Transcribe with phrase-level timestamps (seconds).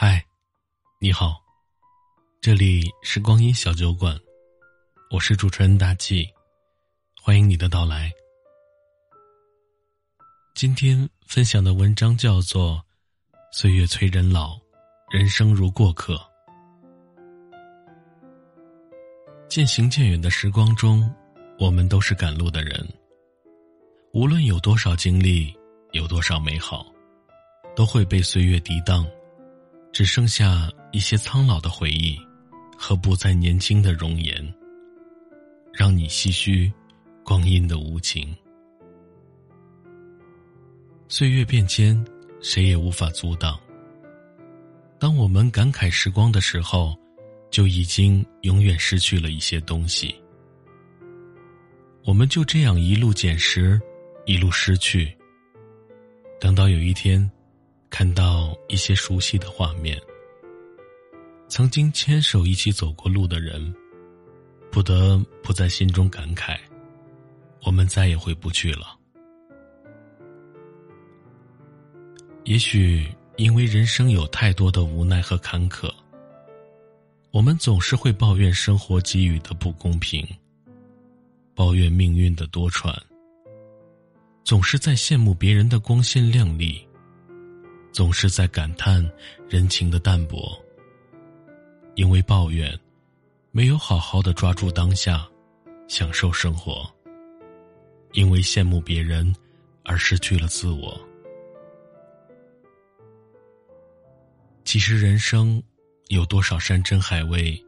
[0.00, 0.24] 嗨，
[1.00, 1.42] 你好，
[2.40, 4.16] 这里是光阴小酒馆，
[5.10, 6.24] 我是主持人大气，
[7.20, 8.08] 欢迎你的到来。
[10.54, 12.80] 今天分享的文章叫做
[13.50, 14.56] 《岁月催人老，
[15.10, 16.14] 人生如过客》。
[19.48, 21.12] 渐行渐远的时光中，
[21.58, 22.88] 我们都是赶路的人。
[24.12, 25.52] 无论有多少经历，
[25.90, 26.86] 有多少美好，
[27.74, 29.04] 都会被岁月涤荡。
[29.98, 32.16] 只剩下一些苍老的回忆，
[32.78, 34.54] 和不再年轻的容颜，
[35.72, 36.72] 让你唏嘘
[37.24, 38.32] 光阴的无情。
[41.08, 42.00] 岁月变迁，
[42.40, 43.58] 谁也无法阻挡。
[45.00, 46.96] 当我们感慨时光的时候，
[47.50, 50.14] 就已经永远失去了一些东西。
[52.04, 53.80] 我们就这样一路捡拾，
[54.26, 55.12] 一路失去。
[56.38, 57.28] 等到有一天。
[57.90, 60.00] 看到一些熟悉的画面，
[61.48, 63.74] 曾经牵手一起走过路的人，
[64.70, 66.58] 不得不在心中感慨：
[67.64, 68.96] 我们再也回不去了。
[72.44, 75.92] 也许因为人生有太多的无奈和坎坷，
[77.30, 80.26] 我们总是会抱怨生活给予的不公平，
[81.54, 82.96] 抱怨命运的多舛，
[84.44, 86.87] 总是在羡慕别人的光鲜亮丽。
[87.92, 89.04] 总是在感叹
[89.48, 90.56] 人情的淡薄，
[91.94, 92.78] 因为抱怨，
[93.50, 95.28] 没有好好的抓住当下，
[95.88, 96.86] 享受生活；
[98.12, 99.34] 因为羡慕别人，
[99.84, 100.98] 而失去了自我。
[104.64, 105.60] 其实人生
[106.08, 107.58] 有多少山珍海味，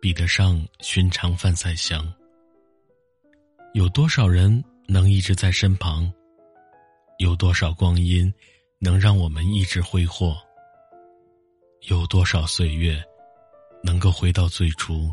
[0.00, 2.12] 比得上寻常饭菜香？
[3.74, 6.10] 有多少人能一直在身旁？
[7.18, 8.32] 有多少光阴？
[8.78, 10.36] 能让我们一直挥霍？
[11.88, 13.02] 有多少岁月
[13.82, 15.10] 能够回到最初？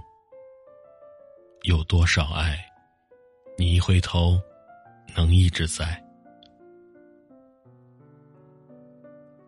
[1.61, 2.59] 有多少爱，
[3.58, 4.38] 你一回头
[5.16, 6.03] 能一直在？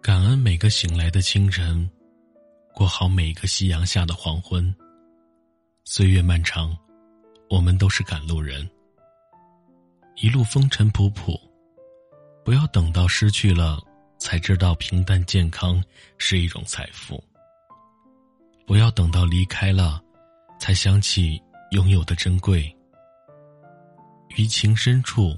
[0.01, 1.89] 感恩每个醒来的清晨，
[2.73, 4.73] 过好每个夕阳下的黄昏。
[5.83, 6.75] 岁月漫长，
[7.49, 8.67] 我们都是赶路人，
[10.15, 11.37] 一路风尘仆仆，
[12.45, 13.77] 不要等到失去了。
[14.25, 15.79] 才知道平淡健康
[16.17, 17.23] 是一种财富。
[18.65, 20.03] 不要等到离开了，
[20.59, 22.75] 才想起拥有的珍贵。
[24.35, 25.37] 于情深处，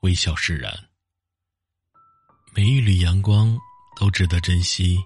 [0.00, 0.76] 微笑释然。
[2.52, 3.56] 每一缕阳光
[3.94, 4.98] 都值得珍惜，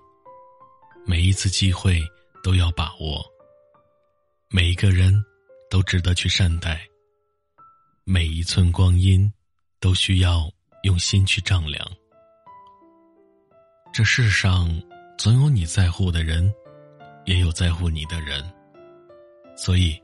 [1.04, 2.00] 每一次机会
[2.42, 3.22] 都要把握。
[4.48, 5.22] 每一个人
[5.68, 6.80] 都值得去善待，
[8.04, 9.30] 每一寸光阴
[9.80, 10.50] 都需要
[10.84, 11.86] 用心去丈量。
[13.96, 14.68] 这世上
[15.16, 16.52] 总有你在乎的人，
[17.24, 18.44] 也有在乎你的人，
[19.56, 19.98] 所以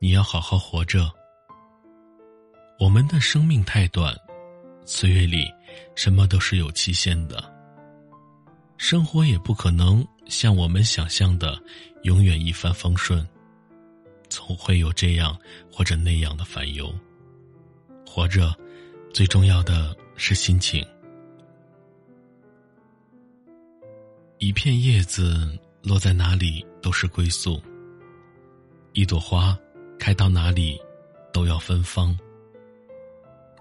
[0.00, 1.08] 你要好好活着。
[2.80, 4.12] 我们的生命太短，
[4.84, 5.48] 岁月里
[5.94, 7.40] 什么都是有期限的，
[8.76, 11.56] 生活也不可能像我们想象的
[12.02, 13.24] 永远一帆风顺，
[14.28, 15.38] 总会有这样
[15.70, 16.92] 或者那样的烦忧。
[18.04, 18.52] 活着，
[19.14, 20.84] 最重要的是心情。
[24.42, 27.62] 一片叶子落在哪里都是归宿。
[28.92, 29.56] 一朵花
[30.00, 30.76] 开到哪里
[31.32, 32.18] 都要芬芳。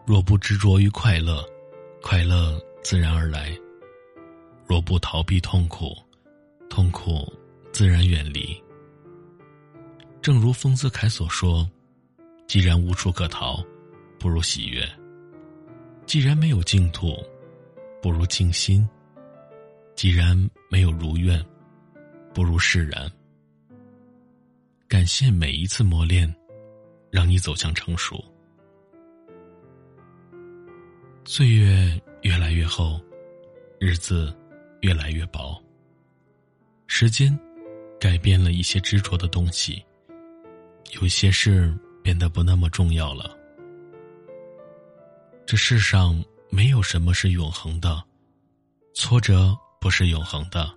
[0.07, 1.45] 若不执着于快乐，
[2.01, 3.55] 快乐自然而来；
[4.65, 5.95] 若不逃避痛苦，
[6.67, 7.31] 痛苦
[7.71, 8.59] 自然远离。
[10.19, 11.69] 正如丰子恺所说
[12.49, 13.63] ：“既然无处可逃，
[14.17, 14.81] 不如喜悦；
[16.07, 17.23] 既然没有净土，
[18.01, 18.83] 不如静心。”
[19.95, 20.37] 既然
[20.69, 21.43] 没有如愿，
[22.33, 23.11] 不如释然。
[24.87, 26.33] 感谢每一次磨练，
[27.11, 28.23] 让你走向成熟。
[31.23, 32.99] 岁月越来越厚，
[33.79, 34.35] 日子
[34.81, 35.61] 越来越薄。
[36.87, 37.37] 时间
[37.99, 39.85] 改变了一些执着的东西，
[40.99, 43.37] 有些事变得不那么重要了。
[45.45, 48.03] 这世上没有什么是永恒的，
[48.93, 49.55] 挫折。
[49.81, 50.71] 不是永恒的，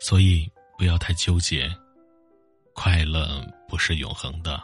[0.00, 1.70] 所以不要太纠结；
[2.74, 4.60] 快乐不是永恒的，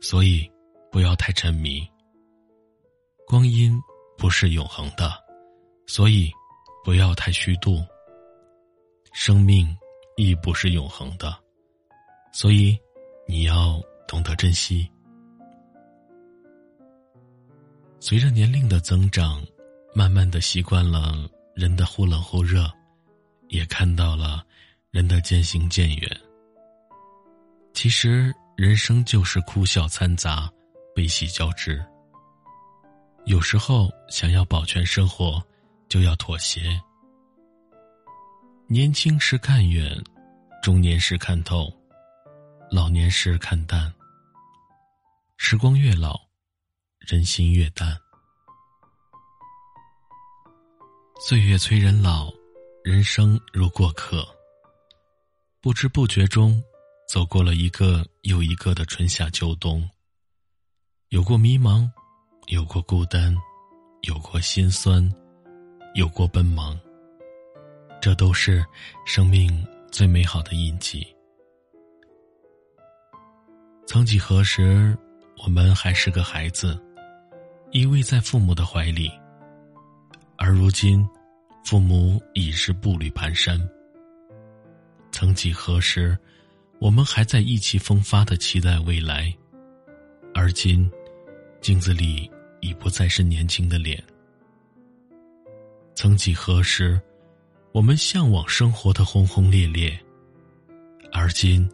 [0.00, 0.48] 所以
[0.88, 1.84] 不要太沉迷；
[3.26, 3.76] 光阴
[4.16, 5.12] 不是永恒的，
[5.84, 6.30] 所以
[6.84, 7.84] 不要太虚度；
[9.12, 9.76] 生命
[10.16, 11.36] 亦不是永恒的，
[12.32, 12.78] 所以
[13.26, 14.88] 你要懂得珍惜。
[17.98, 19.44] 随着年龄的增长，
[19.92, 22.70] 慢慢的习惯了人的忽冷忽热。
[23.52, 24.42] 也看到了
[24.90, 26.20] 人的渐行渐远。
[27.74, 30.50] 其实，人生就是哭笑掺杂，
[30.94, 31.84] 悲喜交织。
[33.26, 35.40] 有时候，想要保全生活，
[35.86, 36.80] 就要妥协。
[38.66, 40.02] 年轻时看远，
[40.62, 41.70] 中年时看透，
[42.70, 43.92] 老年时看淡。
[45.36, 46.18] 时光越老，
[47.00, 47.94] 人心越淡。
[51.20, 52.32] 岁月催人老，
[52.84, 54.26] 人生如过客。
[55.60, 56.62] 不知不觉中，
[57.08, 59.88] 走过了一个又一个的春夏秋冬。
[61.10, 61.88] 有过迷茫，
[62.46, 63.36] 有过孤单，
[64.02, 65.08] 有过心酸，
[65.94, 66.78] 有过奔忙。
[68.00, 68.64] 这都是
[69.06, 71.06] 生命最美好的印记。
[73.86, 74.96] 曾几何时。
[75.44, 76.80] 我们还是个孩子，
[77.72, 79.10] 依偎在父母的怀里。
[80.36, 81.04] 而如今，
[81.64, 83.60] 父母已是步履蹒跚。
[85.10, 86.18] 曾几何时，
[86.80, 89.32] 我们还在意气风发的期待未来，
[90.34, 90.90] 而今，
[91.60, 92.30] 镜子里
[92.60, 94.02] 已不再是年轻的脸。
[95.94, 97.00] 曾几何时，
[97.72, 99.98] 我们向往生活的轰轰烈烈，
[101.12, 101.70] 而今，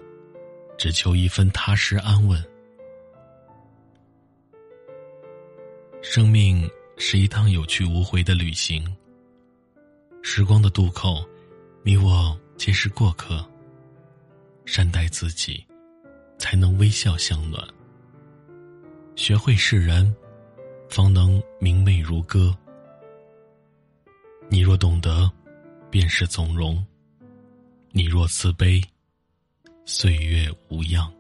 [0.76, 2.44] 只求一份踏实安稳。
[6.02, 6.68] 生命
[6.98, 8.84] 是一趟有去无回的旅行。
[10.22, 11.24] 时光的渡口，
[11.82, 13.44] 你我皆是过客。
[14.64, 15.64] 善待自己，
[16.38, 17.66] 才能微笑相暖。
[19.16, 20.14] 学会释然，
[20.90, 22.54] 方能明媚如歌。
[24.50, 25.30] 你若懂得，
[25.90, 26.76] 便是从容；
[27.92, 28.80] 你若慈悲，
[29.86, 31.10] 岁月无恙。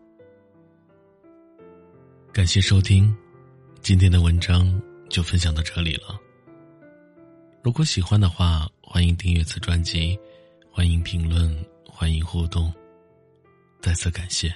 [2.32, 3.16] 感谢收听。
[3.80, 6.20] 今天的文章就分享到这里了。
[7.62, 10.18] 如果喜欢的话，欢迎订阅此专辑，
[10.70, 11.54] 欢迎评论，
[11.86, 12.72] 欢迎互动。
[13.80, 14.54] 再次感谢。